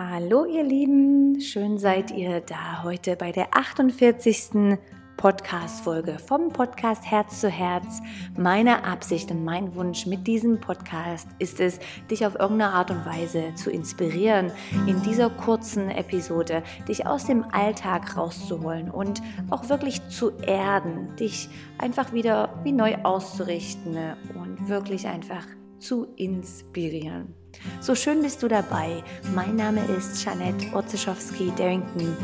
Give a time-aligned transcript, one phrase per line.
[0.00, 4.78] Hallo ihr Lieben, schön seid ihr da heute bei der 48.
[5.16, 8.00] Podcast-Folge vom Podcast Herz zu Herz.
[8.36, 13.04] Meine Absicht und mein Wunsch mit diesem Podcast ist es, dich auf irgendeine Art und
[13.04, 14.52] Weise zu inspirieren,
[14.86, 19.20] in dieser kurzen Episode dich aus dem Alltag rauszuholen und
[19.50, 23.98] auch wirklich zu erden, dich einfach wieder wie neu auszurichten
[24.36, 25.44] und wirklich einfach
[25.78, 27.34] zu inspirieren.
[27.80, 29.02] So schön bist du dabei.
[29.34, 32.16] Mein Name ist Janette Orzeschowski-Darrington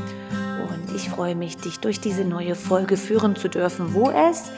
[0.63, 4.51] und ich freue mich, dich durch diese neue Folge führen zu dürfen, wo es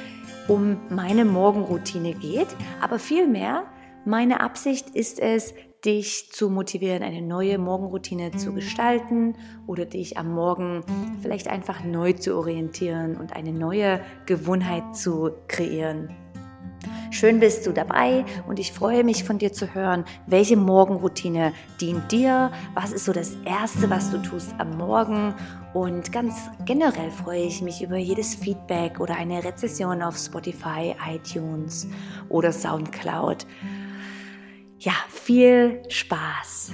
[0.49, 2.49] um meine Morgenroutine geht,
[2.81, 3.65] aber vielmehr
[4.05, 5.53] meine Absicht ist es,
[5.85, 9.35] dich zu motivieren, eine neue Morgenroutine zu gestalten
[9.67, 10.85] oder dich am Morgen
[11.23, 16.11] vielleicht einfach neu zu orientieren und eine neue Gewohnheit zu kreieren.
[17.11, 22.13] Schön bist du dabei und ich freue mich von dir zu hören, welche Morgenroutine dient
[22.13, 25.35] dir, was ist so das Erste, was du tust am Morgen
[25.75, 26.35] und ganz
[26.65, 31.87] generell freue ich mich über jedes Feedback oder eine Rezession auf Spotify, iTunes
[32.29, 33.47] oder SoundCloud.
[34.79, 36.73] Ja, viel Spaß!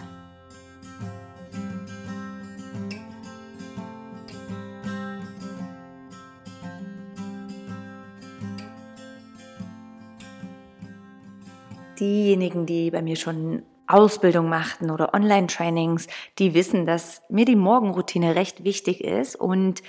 [11.98, 16.06] Diejenigen, die bei mir schon Ausbildung machten oder Online-Trainings,
[16.38, 19.36] die wissen, dass mir die Morgenroutine recht wichtig ist.
[19.36, 19.82] Und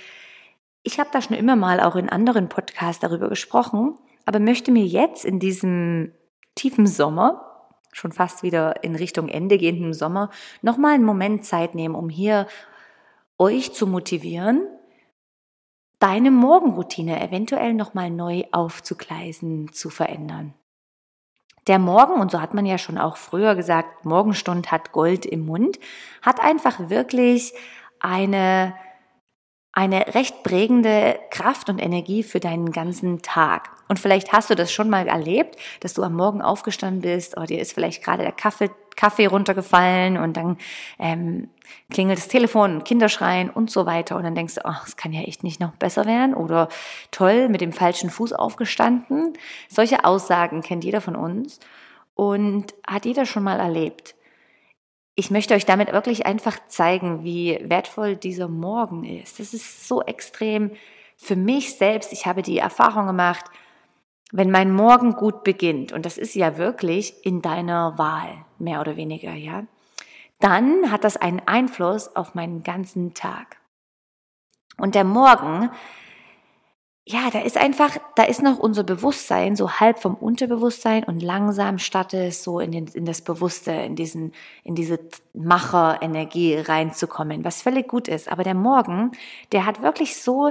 [0.82, 4.84] ich habe da schon immer mal auch in anderen Podcasts darüber gesprochen, aber möchte mir
[4.84, 6.12] jetzt in diesem
[6.54, 10.30] tiefen Sommer, schon fast wieder in Richtung Ende gehenden Sommer,
[10.62, 12.46] nochmal einen Moment Zeit nehmen, um hier
[13.38, 14.66] euch zu motivieren,
[15.98, 20.54] deine Morgenroutine eventuell nochmal neu aufzugleisen, zu verändern.
[21.66, 25.46] Der Morgen, und so hat man ja schon auch früher gesagt, Morgenstund hat Gold im
[25.46, 25.78] Mund,
[26.20, 27.54] hat einfach wirklich
[28.00, 28.74] eine,
[29.72, 33.70] eine recht prägende Kraft und Energie für deinen ganzen Tag.
[33.88, 37.46] Und vielleicht hast du das schon mal erlebt, dass du am Morgen aufgestanden bist oder
[37.46, 40.56] dir ist vielleicht gerade der Kaffee, Kaffee runtergefallen und dann
[40.98, 41.50] ähm,
[41.90, 44.16] klingelt das Telefon, Kinder schreien und so weiter.
[44.16, 46.68] Und dann denkst du, ach, es kann ja echt nicht noch besser werden oder
[47.10, 49.34] toll, mit dem falschen Fuß aufgestanden.
[49.68, 51.60] Solche Aussagen kennt jeder von uns
[52.14, 54.14] und hat jeder schon mal erlebt.
[55.16, 59.38] Ich möchte euch damit wirklich einfach zeigen, wie wertvoll dieser Morgen ist.
[59.38, 60.72] Das ist so extrem
[61.16, 62.12] für mich selbst.
[62.12, 63.44] Ich habe die Erfahrung gemacht,
[64.36, 68.96] wenn mein Morgen gut beginnt, und das ist ja wirklich in deiner Wahl, mehr oder
[68.96, 69.62] weniger, ja,
[70.40, 73.58] dann hat das einen Einfluss auf meinen ganzen Tag.
[74.76, 75.70] Und der Morgen,
[77.04, 81.78] ja, da ist einfach, da ist noch unser Bewusstsein so halb vom Unterbewusstsein und langsam
[81.78, 84.32] startet es so in, den, in das Bewusste, in diesen,
[84.64, 84.98] in diese
[85.32, 88.28] Macherenergie reinzukommen, was völlig gut ist.
[88.32, 89.12] Aber der Morgen,
[89.52, 90.50] der hat wirklich so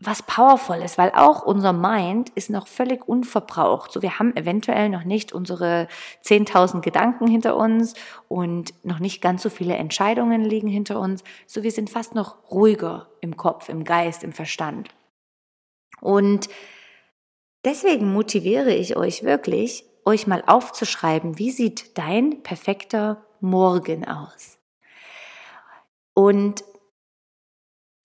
[0.00, 3.92] was powerful ist, weil auch unser Mind ist noch völlig unverbraucht.
[3.92, 5.88] So, wir haben eventuell noch nicht unsere
[6.24, 7.94] 10.000 Gedanken hinter uns
[8.28, 11.22] und noch nicht ganz so viele Entscheidungen liegen hinter uns.
[11.46, 14.88] So, wir sind fast noch ruhiger im Kopf, im Geist, im Verstand.
[16.00, 16.48] Und
[17.64, 24.58] deswegen motiviere ich euch wirklich, euch mal aufzuschreiben, wie sieht dein perfekter Morgen aus?
[26.14, 26.64] Und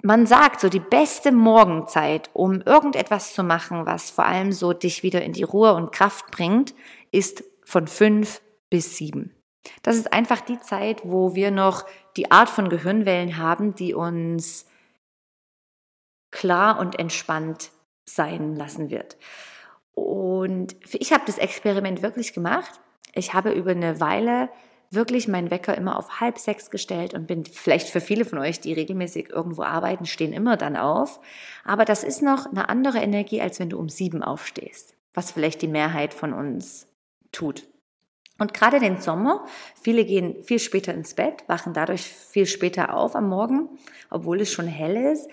[0.02, 5.04] man sagt, so die beste Morgenzeit, um irgendetwas zu machen, was vor allem so dich
[5.04, 6.74] wieder in die Ruhe und Kraft bringt,
[7.12, 9.36] ist von fünf bis sieben.
[9.84, 14.66] Das ist einfach die Zeit, wo wir noch die Art von Gehirnwellen haben, die uns
[16.32, 17.72] klar und entspannt
[18.06, 19.18] sein lassen wird.
[19.94, 22.80] Und ich habe das Experiment wirklich gemacht.
[23.14, 24.50] Ich habe über eine Weile
[24.92, 28.60] wirklich meinen Wecker immer auf halb sechs gestellt und bin vielleicht für viele von euch,
[28.60, 31.20] die regelmäßig irgendwo arbeiten, stehen immer dann auf.
[31.64, 35.62] Aber das ist noch eine andere Energie, als wenn du um sieben aufstehst, was vielleicht
[35.62, 36.88] die Mehrheit von uns
[37.32, 37.68] tut.
[38.40, 39.46] Und gerade den Sommer,
[39.80, 43.70] viele gehen viel später ins Bett, wachen dadurch viel später auf am Morgen,
[44.10, 45.30] obwohl es schon hell ist.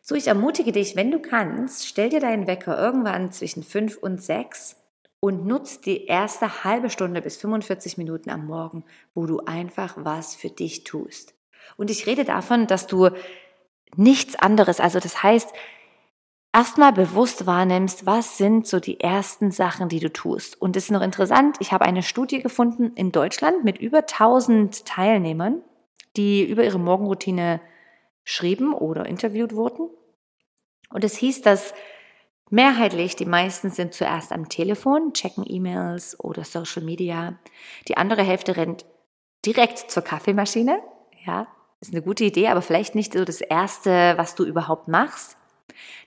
[0.00, 4.22] So, ich ermutige dich, wenn du kannst, stell dir deinen Wecker irgendwann zwischen fünf und
[4.22, 4.79] sechs
[5.20, 8.84] und nutzt die erste halbe Stunde bis 45 Minuten am Morgen,
[9.14, 11.34] wo du einfach was für dich tust.
[11.76, 13.10] Und ich rede davon, dass du
[13.96, 15.52] nichts anderes, also das heißt,
[16.52, 20.60] erstmal bewusst wahrnimmst, was sind so die ersten Sachen, die du tust.
[20.60, 24.86] Und es ist noch interessant, ich habe eine Studie gefunden in Deutschland mit über 1000
[24.86, 25.62] Teilnehmern,
[26.16, 27.60] die über ihre Morgenroutine
[28.24, 29.90] schrieben oder interviewt wurden.
[30.92, 31.72] Und es hieß, dass
[32.52, 37.38] Mehrheitlich, die meisten sind zuerst am Telefon, checken E-Mails oder Social Media.
[37.86, 38.84] Die andere Hälfte rennt
[39.46, 40.82] direkt zur Kaffeemaschine.
[41.24, 41.46] Ja,
[41.80, 45.36] ist eine gute Idee, aber vielleicht nicht so das erste, was du überhaupt machst.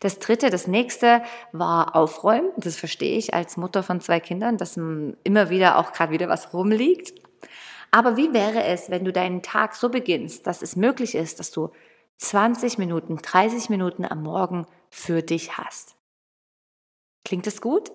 [0.01, 1.23] Das dritte, das nächste
[1.53, 2.51] war Aufräumen.
[2.57, 6.53] Das verstehe ich als Mutter von zwei Kindern, dass immer wieder auch gerade wieder was
[6.53, 7.13] rumliegt.
[7.89, 11.51] Aber wie wäre es, wenn du deinen Tag so beginnst, dass es möglich ist, dass
[11.51, 11.69] du
[12.17, 15.95] 20 Minuten, 30 Minuten am Morgen für dich hast?
[17.25, 17.91] Klingt das gut?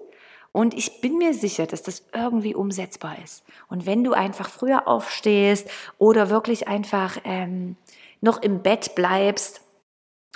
[0.52, 3.44] Und ich bin mir sicher, dass das irgendwie umsetzbar ist.
[3.68, 7.76] Und wenn du einfach früher aufstehst oder wirklich einfach ähm,
[8.20, 9.60] noch im Bett bleibst,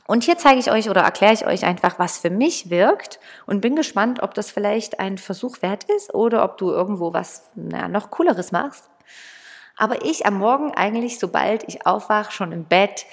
[0.07, 3.61] und hier zeige ich euch oder erkläre ich euch einfach, was für mich wirkt und
[3.61, 7.89] bin gespannt, ob das vielleicht ein Versuch wert ist oder ob du irgendwo was naja,
[7.89, 8.91] noch cooleres machst.
[9.77, 13.07] Aber ich am Morgen eigentlich, sobald ich aufwache, schon im Bett,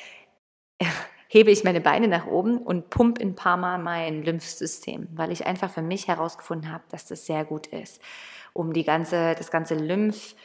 [1.30, 5.46] hebe ich meine Beine nach oben und pump ein paar Mal mein Lymphsystem, weil ich
[5.46, 8.02] einfach für mich herausgefunden habe, dass das sehr gut ist,
[8.52, 10.36] um die ganze, das ganze Lymph,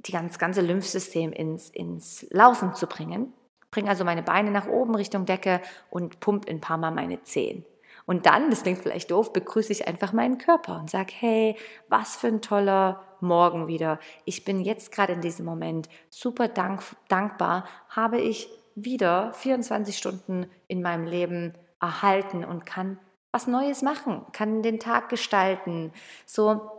[0.00, 3.32] die ganz, ganze Lymphsystem ins, ins Laufen zu bringen.
[3.70, 7.64] Bringe also meine Beine nach oben Richtung Decke und pump ein paar Mal meine Zehen.
[8.04, 11.56] Und dann, das klingt vielleicht doof, begrüße ich einfach meinen Körper und sage, hey,
[11.88, 13.98] was für ein toller Morgen wieder.
[14.24, 18.48] Ich bin jetzt gerade in diesem Moment super dank, dankbar, habe ich
[18.84, 22.98] wieder 24 Stunden in meinem Leben erhalten und kann
[23.32, 25.92] was Neues machen, kann den Tag gestalten.
[26.26, 26.70] So,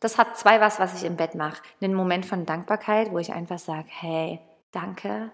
[0.00, 1.62] das hat zwei was, was ich im Bett mache.
[1.80, 4.40] Einen Moment von Dankbarkeit, wo ich einfach sage, hey,
[4.70, 5.32] danke,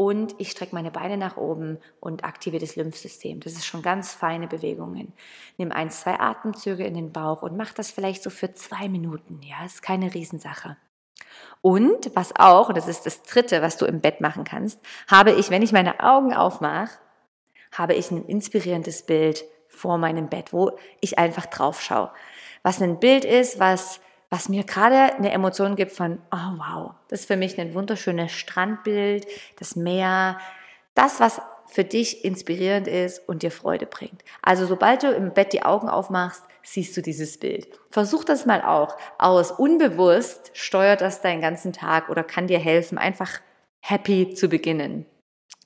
[0.00, 3.40] und ich strecke meine Beine nach oben und aktiviere das Lymphsystem.
[3.40, 5.12] Das ist schon ganz feine Bewegungen.
[5.58, 9.42] Nimm ein, zwei Atemzüge in den Bauch und mach das vielleicht so für zwei Minuten.
[9.42, 10.78] Ja, ist keine Riesensache.
[11.62, 15.32] Und was auch, und das ist das dritte, was du im Bett machen kannst, habe
[15.32, 16.98] ich, wenn ich meine Augen aufmache,
[17.72, 22.10] habe ich ein inspirierendes Bild vor meinem Bett, wo ich einfach drauf schaue.
[22.62, 24.00] Was ein Bild ist, was
[24.30, 28.30] was mir gerade eine Emotion gibt von, oh wow, das ist für mich ein wunderschönes
[28.30, 29.26] Strandbild,
[29.58, 30.38] das Meer,
[30.94, 34.22] das, was für dich inspirierend ist und dir Freude bringt.
[34.42, 37.68] Also sobald du im Bett die Augen aufmachst, siehst du dieses Bild.
[37.90, 39.52] Versuch das mal auch aus.
[39.52, 43.40] Unbewusst steuert das deinen ganzen Tag oder kann dir helfen, einfach
[43.80, 45.06] happy zu beginnen.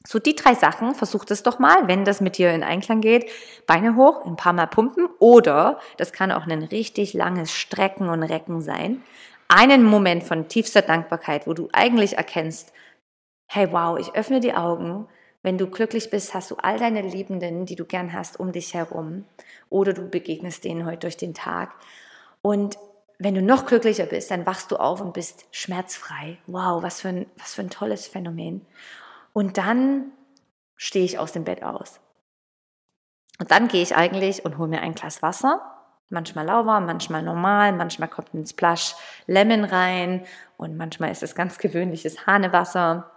[0.06, 3.31] So die drei Sachen, versucht es doch mal, wenn das mit dir in Einklang geht.
[3.67, 8.23] Beine hoch, ein paar Mal pumpen oder, das kann auch ein richtig langes Strecken und
[8.23, 9.03] Recken sein,
[9.49, 12.73] einen Moment von tiefster Dankbarkeit, wo du eigentlich erkennst,
[13.47, 15.09] hey wow, ich öffne die Augen,
[15.44, 18.75] wenn du glücklich bist, hast du all deine Liebenden, die du gern hast, um dich
[18.75, 19.25] herum
[19.70, 21.70] oder du begegnest denen heute durch den Tag
[22.43, 22.76] und
[23.19, 26.38] wenn du noch glücklicher bist, dann wachst du auf und bist schmerzfrei.
[26.46, 28.67] Wow, was für ein, was für ein tolles Phänomen.
[29.32, 30.12] Und dann
[30.76, 32.00] stehe ich aus dem Bett aus.
[33.38, 35.61] Und dann gehe ich eigentlich und hole mir ein Glas Wasser.
[36.11, 38.94] Manchmal lauwarm, manchmal normal, manchmal kommt ein Splash
[39.26, 40.26] Lemon rein
[40.56, 43.11] und manchmal ist es ganz gewöhnliches Hanewasser.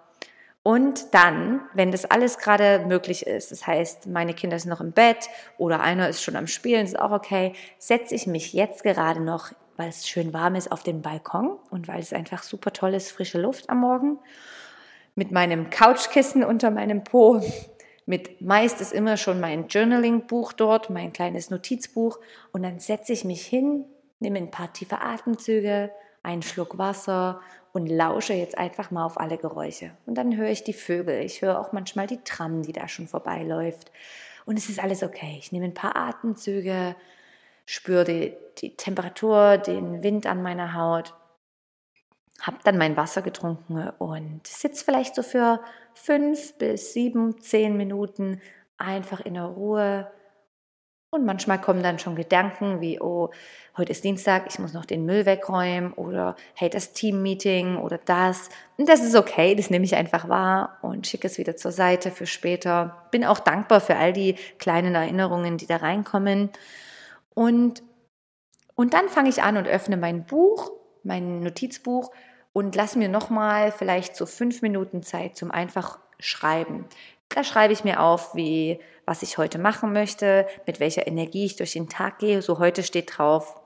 [0.67, 4.91] Und dann, wenn das alles gerade möglich ist, das heißt, meine Kinder sind noch im
[4.91, 9.21] Bett oder einer ist schon am Spielen, ist auch okay, setze ich mich jetzt gerade
[9.21, 12.95] noch, weil es schön warm ist, auf den Balkon und weil es einfach super toll
[12.95, 14.19] ist, frische Luft am Morgen
[15.15, 17.41] mit meinem Couchkissen unter meinem Po.
[18.05, 22.19] Mit meist ist immer schon mein Journaling-Buch dort, mein kleines Notizbuch.
[22.51, 23.85] Und dann setze ich mich hin,
[24.19, 25.91] nehme ein paar tiefe Atemzüge,
[26.23, 27.39] einen Schluck Wasser
[27.77, 29.91] und lausche jetzt einfach mal auf alle Geräusche.
[30.05, 31.23] Und dann höre ich die Vögel.
[31.23, 33.91] Ich höre auch manchmal die Tram, die da schon vorbeiläuft.
[34.45, 35.37] Und es ist alles okay.
[35.39, 36.95] Ich nehme ein paar Atemzüge,
[37.65, 41.13] spüre die, die Temperatur, den Wind an meiner Haut
[42.41, 45.59] habe dann mein Wasser getrunken und sitze vielleicht so für
[45.93, 48.41] fünf bis sieben, zehn Minuten
[48.77, 50.11] einfach in der Ruhe.
[51.09, 53.29] Und manchmal kommen dann schon Gedanken wie, oh,
[53.77, 58.49] heute ist Dienstag, ich muss noch den Müll wegräumen oder hey, das Teammeeting oder das.
[58.75, 62.11] Und das ist okay, das nehme ich einfach wahr und schicke es wieder zur Seite
[62.11, 63.07] für später.
[63.11, 66.49] Bin auch dankbar für all die kleinen Erinnerungen, die da reinkommen.
[67.33, 67.83] Und,
[68.75, 70.71] und dann fange ich an und öffne mein Buch,
[71.03, 72.11] mein Notizbuch
[72.51, 76.85] und lass mir nochmal vielleicht so fünf Minuten Zeit zum einfach Schreiben.
[77.29, 81.55] Da schreibe ich mir auf, wie, was ich heute machen möchte, mit welcher Energie ich
[81.55, 82.41] durch den Tag gehe.
[82.41, 83.61] So heute steht drauf,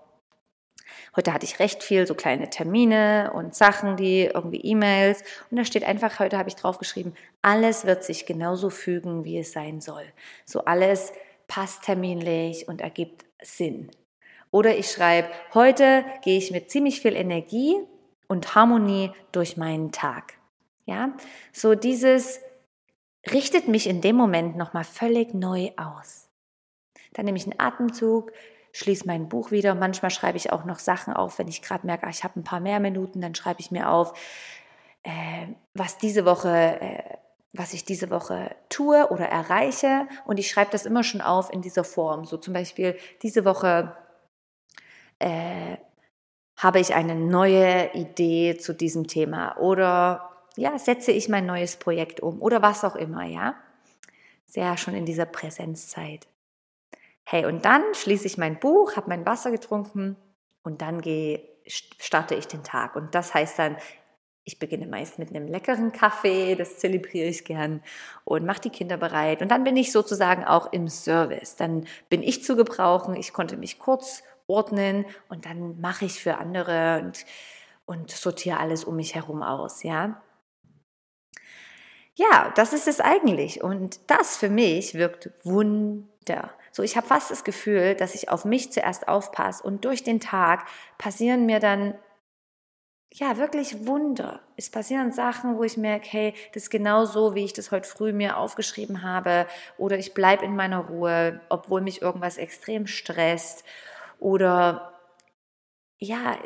[1.15, 5.23] Heute hatte ich recht viel so kleine Termine und Sachen, die irgendwie E-Mails.
[5.49, 9.51] Und da steht einfach, heute habe ich draufgeschrieben, alles wird sich genauso fügen, wie es
[9.51, 10.05] sein soll.
[10.45, 11.11] So alles
[11.47, 13.91] passt terminlich und ergibt Sinn.
[14.51, 17.75] Oder ich schreibe, heute gehe ich mit ziemlich viel Energie
[18.27, 20.33] und Harmonie durch meinen Tag.
[20.85, 21.13] Ja,
[21.51, 22.39] so dieses
[23.29, 26.29] richtet mich in dem Moment nochmal völlig neu aus.
[27.13, 28.31] Dann nehme ich einen Atemzug,
[28.71, 29.75] schließe mein Buch wieder.
[29.75, 32.43] Manchmal schreibe ich auch noch Sachen auf, wenn ich gerade merke, ah, ich habe ein
[32.43, 34.13] paar mehr Minuten, dann schreibe ich mir auf,
[35.03, 37.17] äh, was diese Woche, äh,
[37.53, 40.07] was ich diese Woche tue oder erreiche.
[40.25, 42.25] Und ich schreibe das immer schon auf in dieser Form.
[42.25, 43.95] So zum Beispiel diese Woche
[45.19, 45.77] äh,
[46.57, 52.19] habe ich eine neue Idee zu diesem Thema oder ja, setze ich mein neues Projekt
[52.19, 53.55] um oder was auch immer, ja.
[54.45, 56.27] Sehr schon in dieser Präsenzzeit.
[57.23, 60.17] Hey, und dann schließe ich mein Buch, habe mein Wasser getrunken
[60.63, 62.95] und dann gehe, starte ich den Tag.
[62.95, 63.77] Und das heißt dann,
[64.43, 67.81] ich beginne meist mit einem leckeren Kaffee, das zelebriere ich gern
[68.25, 69.41] und mache die Kinder bereit.
[69.41, 71.55] Und dann bin ich sozusagen auch im Service.
[71.55, 73.15] Dann bin ich zu gebrauchen.
[73.15, 77.25] Ich konnte mich kurz ordnen und dann mache ich für andere und,
[77.85, 80.21] und sortiere alles um mich herum aus, ja.
[82.15, 83.63] Ja, das ist es eigentlich.
[83.63, 86.51] Und das für mich wirkt Wunder.
[86.71, 90.19] So, ich habe fast das Gefühl, dass ich auf mich zuerst aufpasse und durch den
[90.19, 90.65] Tag
[90.97, 91.95] passieren mir dann
[93.13, 94.39] ja, wirklich Wunder.
[94.55, 97.87] Es passieren Sachen, wo ich merke, hey, das ist genau so, wie ich das heute
[97.87, 99.47] früh mir aufgeschrieben habe.
[99.77, 103.65] Oder ich bleibe in meiner Ruhe, obwohl mich irgendwas extrem stresst.
[104.17, 104.93] Oder
[105.97, 106.37] ja,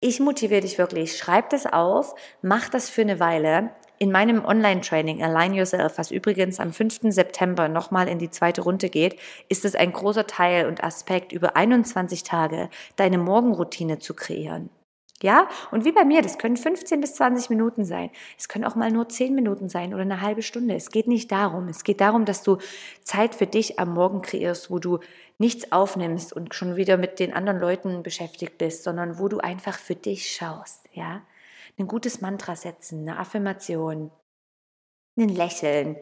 [0.00, 1.16] ich motiviere dich wirklich.
[1.16, 3.70] Schreib das auf, mach das für eine Weile.
[3.98, 7.00] In meinem Online-Training Align Yourself, was übrigens am 5.
[7.04, 11.56] September nochmal in die zweite Runde geht, ist es ein großer Teil und Aspekt, über
[11.56, 14.68] 21 Tage deine Morgenroutine zu kreieren.
[15.22, 18.10] Ja, und wie bei mir, das können 15 bis 20 Minuten sein.
[18.36, 20.74] Es können auch mal nur 10 Minuten sein oder eine halbe Stunde.
[20.74, 21.68] Es geht nicht darum.
[21.68, 22.58] Es geht darum, dass du
[23.02, 24.98] Zeit für dich am Morgen kreierst, wo du
[25.38, 29.78] nichts aufnimmst und schon wieder mit den anderen Leuten beschäftigt bist, sondern wo du einfach
[29.78, 30.84] für dich schaust.
[30.92, 31.22] Ja,
[31.78, 34.10] ein gutes Mantra setzen, eine Affirmation,
[35.18, 35.96] ein Lächeln,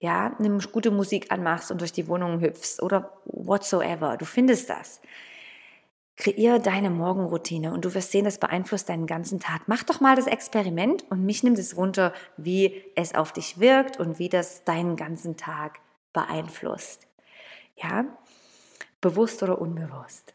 [0.00, 4.16] ja, eine gute Musik anmachst und durch die Wohnung hüpfst oder whatsoever.
[4.16, 5.00] Du findest das.
[6.16, 9.62] Kreier deine Morgenroutine und du wirst sehen, das beeinflusst deinen ganzen Tag.
[9.66, 14.00] Mach doch mal das Experiment und mich nimmt es runter, wie es auf dich wirkt
[14.00, 15.78] und wie das deinen ganzen Tag
[16.12, 17.06] beeinflusst.
[17.76, 18.04] Ja,
[19.00, 20.34] bewusst oder unbewusst.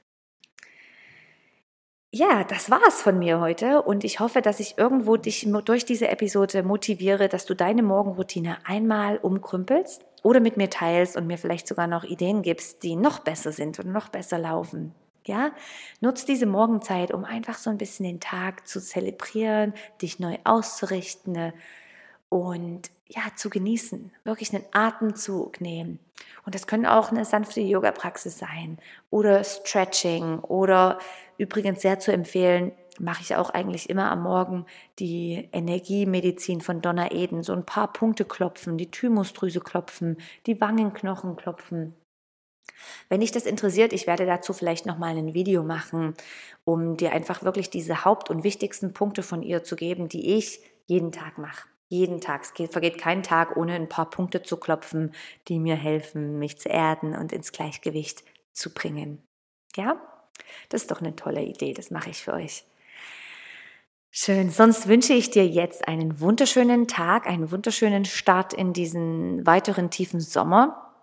[2.15, 6.09] Ja, das war's von mir heute und ich hoffe, dass ich irgendwo dich durch diese
[6.09, 11.67] Episode motiviere, dass du deine Morgenroutine einmal umkrümpelst oder mit mir teilst und mir vielleicht
[11.67, 14.93] sogar noch Ideen gibst, die noch besser sind und noch besser laufen.
[15.25, 15.53] Ja,
[16.01, 21.51] nutz diese Morgenzeit, um einfach so ein bisschen den Tag zu zelebrieren, dich neu auszurichten
[22.29, 25.97] und ja, zu genießen, wirklich einen Atemzug nehmen.
[26.45, 28.77] Und das können auch eine sanfte Yoga-Praxis sein
[29.09, 30.99] oder Stretching oder
[31.37, 34.65] übrigens sehr zu empfehlen, mache ich auch eigentlich immer am Morgen
[34.99, 41.35] die Energiemedizin von Donna Eden, so ein paar Punkte klopfen, die Thymusdrüse klopfen, die Wangenknochen
[41.35, 41.95] klopfen
[43.09, 46.15] wenn dich das interessiert, ich werde dazu vielleicht nochmal ein Video machen,
[46.63, 50.61] um dir einfach wirklich diese Haupt- und wichtigsten Punkte von ihr zu geben, die ich
[50.85, 51.67] jeden Tag mache.
[51.89, 52.41] Jeden Tag.
[52.59, 55.13] Es vergeht kein Tag, ohne ein paar Punkte zu klopfen,
[55.47, 59.21] die mir helfen, mich zu erden und ins Gleichgewicht zu bringen.
[59.75, 60.01] Ja?
[60.69, 61.73] Das ist doch eine tolle Idee.
[61.73, 62.65] Das mache ich für euch.
[64.11, 64.51] Schön.
[64.51, 70.19] Sonst wünsche ich dir jetzt einen wunderschönen Tag, einen wunderschönen Start in diesen weiteren tiefen
[70.19, 70.93] Sommer.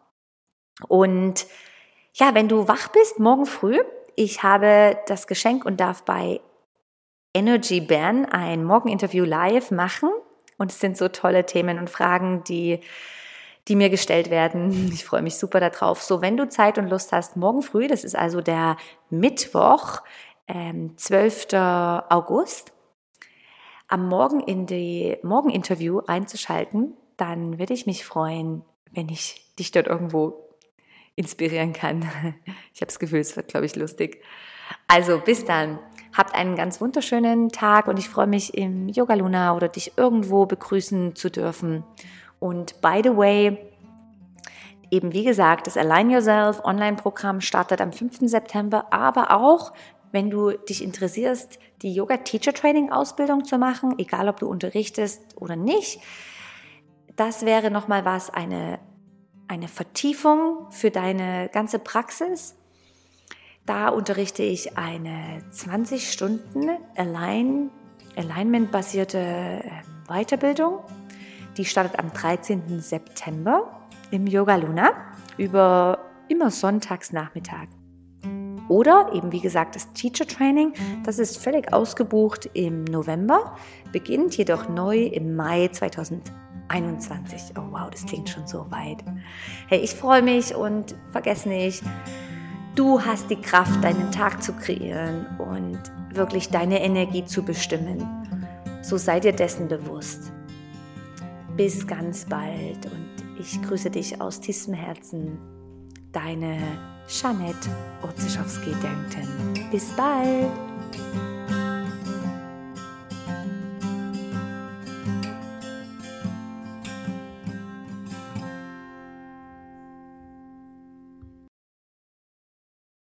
[0.86, 1.46] Und
[2.14, 3.80] ja, wenn du wach bist, morgen früh,
[4.14, 6.40] ich habe das Geschenk und darf bei
[7.34, 10.10] Energy Bern ein Morgeninterview live machen.
[10.58, 12.80] Und es sind so tolle Themen und Fragen, die,
[13.70, 14.90] die mir gestellt werden.
[14.92, 16.02] Ich freue mich super darauf.
[16.02, 18.76] So, wenn du Zeit und Lust hast, morgen früh, das ist also der
[19.08, 20.02] Mittwoch,
[20.48, 21.54] ähm, 12.
[21.54, 22.72] August,
[23.86, 29.86] am Morgen in die Morgeninterview einzuschalten, dann würde ich mich freuen, wenn ich dich dort
[29.86, 30.48] irgendwo
[31.14, 32.02] inspirieren kann.
[32.74, 34.22] Ich habe das Gefühl, es wird, glaube ich, lustig.
[34.88, 35.78] Also bis dann.
[36.16, 40.44] Habt einen ganz wunderschönen Tag und ich freue mich im Yoga Luna oder dich irgendwo
[40.46, 41.84] begrüßen zu dürfen.
[42.40, 43.56] Und by the way,
[44.90, 48.18] eben wie gesagt, das Align Yourself Online-Programm startet am 5.
[48.22, 49.72] September, aber auch
[50.10, 55.40] wenn du dich interessierst, die Yoga Teacher Training Ausbildung zu machen, egal ob du unterrichtest
[55.40, 56.00] oder nicht,
[57.14, 58.80] das wäre nochmal was, eine
[59.50, 62.54] eine Vertiefung für deine ganze Praxis.
[63.66, 67.70] Da unterrichte ich eine 20 Stunden Align,
[68.16, 69.70] Alignment-basierte ähm,
[70.06, 70.78] Weiterbildung.
[71.56, 72.80] Die startet am 13.
[72.80, 74.90] September im Yoga Luna
[75.36, 77.68] über immer sonntags Nachmittag.
[78.68, 80.72] Oder eben wie gesagt das Teacher Training,
[81.04, 83.56] das ist völlig ausgebucht im November,
[83.92, 86.34] beginnt jedoch neu im Mai 2020.
[86.70, 87.56] 21.
[87.58, 88.98] Oh wow, das klingt schon so weit.
[89.66, 91.82] Hey, ich freue mich und vergess nicht,
[92.76, 95.78] Du hast die Kraft, deinen Tag zu kreieren und
[96.14, 98.06] wirklich deine Energie zu bestimmen.
[98.80, 100.32] So sei dir dessen bewusst.
[101.62, 105.38] Bis ganz bald und ich grüße dich aus tiefstem Herzen.
[106.10, 106.56] Deine
[107.06, 107.68] Jeanette
[108.00, 109.68] Otzischowski-Denken.
[109.70, 110.48] Bis bald!